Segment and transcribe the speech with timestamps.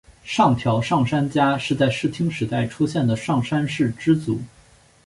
[0.23, 4.41] 上条上杉家是在室町时代出现的上杉氏支族。